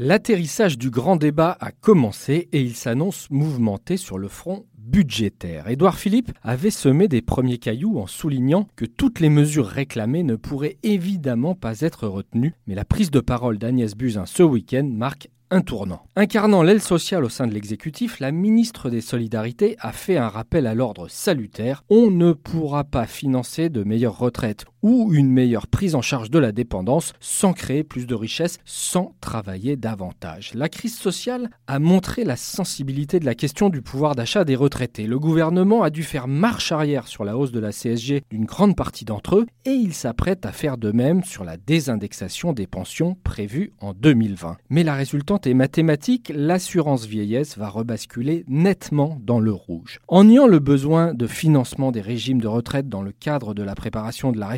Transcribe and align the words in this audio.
L'atterrissage 0.00 0.78
du 0.78 0.90
grand 0.90 1.16
débat 1.16 1.56
a 1.58 1.72
commencé 1.72 2.48
et 2.52 2.60
il 2.60 2.76
s'annonce 2.76 3.28
mouvementé 3.30 3.96
sur 3.96 4.16
le 4.16 4.28
front 4.28 4.64
budgétaire. 4.78 5.68
Édouard 5.68 5.96
Philippe 5.96 6.30
avait 6.44 6.70
semé 6.70 7.08
des 7.08 7.20
premiers 7.20 7.58
cailloux 7.58 7.98
en 7.98 8.06
soulignant 8.06 8.68
que 8.76 8.84
toutes 8.84 9.18
les 9.18 9.28
mesures 9.28 9.66
réclamées 9.66 10.22
ne 10.22 10.36
pourraient 10.36 10.76
évidemment 10.84 11.56
pas 11.56 11.80
être 11.80 12.06
retenues, 12.06 12.54
mais 12.68 12.76
la 12.76 12.84
prise 12.84 13.10
de 13.10 13.18
parole 13.18 13.58
d'Agnès 13.58 13.96
Buzyn 13.96 14.24
ce 14.24 14.44
week-end 14.44 14.88
marque 14.88 15.30
un 15.50 15.62
tournant. 15.62 16.04
Incarnant 16.14 16.62
l'aile 16.62 16.80
sociale 16.80 17.24
au 17.24 17.28
sein 17.28 17.46
de 17.46 17.54
l'exécutif, 17.54 18.20
la 18.20 18.32
ministre 18.32 18.90
des 18.90 19.00
Solidarités 19.00 19.76
a 19.80 19.92
fait 19.92 20.16
un 20.16 20.28
rappel 20.28 20.66
à 20.66 20.74
l'ordre 20.74 21.08
salutaire. 21.08 21.84
On 21.88 22.10
ne 22.10 22.32
pourra 22.32 22.84
pas 22.84 23.06
financer 23.06 23.68
de 23.68 23.82
meilleures 23.82 24.18
retraites 24.18 24.66
ou 24.82 25.12
une 25.12 25.30
meilleure 25.30 25.66
prise 25.66 25.94
en 25.94 26.02
charge 26.02 26.30
de 26.30 26.38
la 26.38 26.52
dépendance 26.52 27.12
sans 27.20 27.52
créer 27.52 27.84
plus 27.84 28.06
de 28.06 28.14
richesses, 28.14 28.58
sans 28.64 29.14
travailler 29.20 29.76
davantage. 29.76 30.52
La 30.54 30.68
crise 30.68 30.96
sociale 30.96 31.50
a 31.66 31.78
montré 31.78 32.24
la 32.24 32.36
sensibilité 32.36 33.20
de 33.20 33.24
la 33.24 33.34
question 33.34 33.68
du 33.68 33.82
pouvoir 33.82 34.14
d'achat 34.14 34.44
des 34.44 34.56
retraités. 34.56 35.06
Le 35.06 35.18
gouvernement 35.18 35.82
a 35.82 35.90
dû 35.90 36.02
faire 36.02 36.28
marche 36.28 36.72
arrière 36.72 37.08
sur 37.08 37.24
la 37.24 37.36
hausse 37.36 37.52
de 37.52 37.60
la 37.60 37.72
CSG 37.72 38.22
d'une 38.30 38.44
grande 38.44 38.76
partie 38.76 39.04
d'entre 39.04 39.36
eux 39.36 39.46
et 39.64 39.70
il 39.70 39.94
s'apprête 39.94 40.46
à 40.46 40.52
faire 40.52 40.78
de 40.78 40.92
même 40.92 41.24
sur 41.24 41.44
la 41.44 41.56
désindexation 41.56 42.52
des 42.52 42.66
pensions 42.66 43.16
prévue 43.24 43.72
en 43.80 43.92
2020. 43.92 44.56
Mais 44.70 44.84
la 44.84 44.94
résultante 44.94 45.46
est 45.46 45.54
mathématique, 45.54 46.32
l'assurance 46.34 47.06
vieillesse 47.06 47.58
va 47.58 47.68
rebasculer 47.68 48.44
nettement 48.48 49.18
dans 49.22 49.40
le 49.40 49.52
rouge. 49.52 50.00
En 50.08 50.24
niant 50.24 50.46
le 50.46 50.58
besoin 50.58 51.14
de 51.14 51.26
financement 51.26 51.92
des 51.92 52.00
régimes 52.00 52.40
de 52.40 52.48
retraite 52.48 52.88
dans 52.88 53.02
le 53.02 53.12
cadre 53.12 53.54
de 53.54 53.62
la 53.62 53.74
préparation 53.74 54.32
de 54.32 54.38
la 54.38 54.48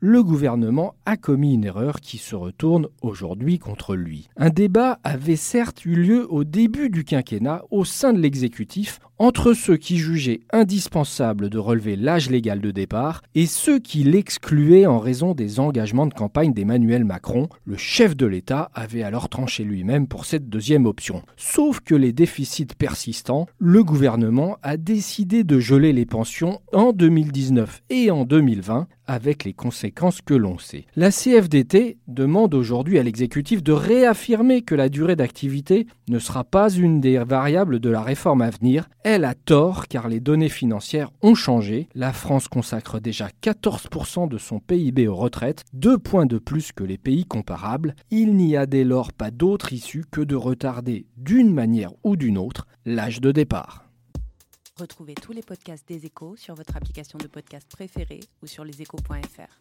le 0.00 0.22
gouvernement 0.22 0.94
a 1.06 1.16
commis 1.16 1.54
une 1.54 1.64
erreur 1.64 2.00
qui 2.00 2.18
se 2.18 2.34
retourne 2.34 2.88
aujourd'hui 3.02 3.58
contre 3.58 3.96
lui. 3.96 4.28
Un 4.36 4.50
débat 4.50 4.98
avait 5.04 5.36
certes 5.36 5.84
eu 5.84 5.94
lieu 5.94 6.26
au 6.32 6.44
début 6.44 6.90
du 6.90 7.04
quinquennat 7.04 7.62
au 7.70 7.84
sein 7.84 8.12
de 8.12 8.20
l'exécutif 8.20 9.00
entre 9.18 9.54
ceux 9.54 9.76
qui 9.76 9.96
jugeaient 9.96 10.40
indispensable 10.52 11.48
de 11.48 11.58
relever 11.58 11.96
l'âge 11.96 12.28
légal 12.28 12.60
de 12.60 12.70
départ 12.70 13.22
et 13.34 13.46
ceux 13.46 13.78
qui 13.78 14.04
l'excluaient 14.04 14.86
en 14.86 14.98
raison 14.98 15.32
des 15.32 15.58
engagements 15.58 16.06
de 16.06 16.12
campagne 16.12 16.52
d'Emmanuel 16.52 17.04
Macron. 17.04 17.48
Le 17.64 17.78
chef 17.78 18.14
de 18.14 18.26
l'État 18.26 18.70
avait 18.74 19.02
alors 19.02 19.28
tranché 19.28 19.64
lui-même 19.64 20.06
pour 20.06 20.26
cette 20.26 20.48
deuxième 20.48 20.86
option. 20.86 21.22
Sauf 21.36 21.80
que 21.80 21.94
les 21.94 22.12
déficits 22.12 22.66
persistants, 22.78 23.46
le 23.58 23.82
gouvernement 23.82 24.58
a 24.62 24.76
décidé 24.76 25.44
de 25.44 25.58
geler 25.58 25.94
les 25.94 26.06
pensions 26.06 26.60
en 26.72 26.92
2019 26.92 27.82
et 27.88 28.10
en 28.10 28.24
2020 28.24 28.86
avec 29.06 29.44
les 29.44 29.52
conséquences 29.52 30.20
que 30.20 30.34
l'on 30.34 30.58
sait. 30.58 30.86
La 30.96 31.10
CFDT 31.10 31.98
demande 32.08 32.54
aujourd'hui 32.54 32.98
à 32.98 33.02
l'exécutif 33.02 33.62
de 33.62 33.72
réaffirmer 33.72 34.62
que 34.62 34.74
la 34.74 34.88
durée 34.88 35.16
d'activité 35.16 35.86
ne 36.08 36.18
sera 36.18 36.44
pas 36.44 36.70
une 36.70 37.00
des 37.00 37.18
variables 37.18 37.80
de 37.80 37.90
la 37.90 38.02
réforme 38.02 38.42
à 38.42 38.50
venir. 38.50 38.88
Elle 39.02 39.24
a 39.24 39.34
tort 39.34 39.88
car 39.88 40.08
les 40.08 40.20
données 40.20 40.48
financières 40.48 41.10
ont 41.22 41.34
changé. 41.34 41.88
La 41.94 42.12
France 42.12 42.48
consacre 42.48 43.00
déjà 43.00 43.28
14% 43.42 44.28
de 44.28 44.38
son 44.38 44.60
PIB 44.60 45.08
aux 45.08 45.16
retraites, 45.16 45.64
deux 45.72 45.98
points 45.98 46.26
de 46.26 46.38
plus 46.38 46.72
que 46.72 46.84
les 46.84 46.98
pays 46.98 47.24
comparables. 47.24 47.94
Il 48.10 48.34
n'y 48.34 48.56
a 48.56 48.66
dès 48.66 48.84
lors 48.84 49.12
pas 49.12 49.30
d'autre 49.30 49.72
issue 49.72 50.04
que 50.10 50.20
de 50.20 50.36
retarder 50.36 51.06
d'une 51.16 51.52
manière 51.52 51.92
ou 52.04 52.16
d'une 52.16 52.38
autre 52.38 52.66
l'âge 52.84 53.20
de 53.20 53.32
départ. 53.32 53.85
Retrouvez 54.78 55.14
tous 55.14 55.32
les 55.32 55.42
podcasts 55.42 55.88
des 55.88 56.04
échos 56.04 56.36
sur 56.36 56.54
votre 56.54 56.76
application 56.76 57.18
de 57.18 57.26
podcast 57.26 57.66
préférée 57.70 58.20
ou 58.42 58.46
sur 58.46 58.62
leséchos.fr. 58.62 59.60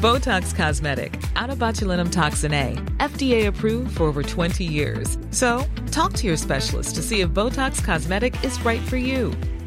Botox 0.00 0.52
Cosmetic, 0.52 1.20
out 1.36 1.50
of 1.50 1.58
botulinum 1.58 2.10
toxin 2.10 2.52
A, 2.52 2.74
FDA 2.98 3.46
approved 3.46 3.96
for 3.96 4.04
over 4.04 4.22
20 4.22 4.64
years. 4.64 5.16
So, 5.30 5.64
talk 5.90 6.12
to 6.14 6.26
your 6.26 6.36
specialist 6.36 6.94
to 6.96 7.02
see 7.02 7.20
if 7.20 7.30
Botox 7.30 7.82
Cosmetic 7.82 8.34
is 8.44 8.60
right 8.64 8.82
for 8.82 8.96
you. 8.96 9.32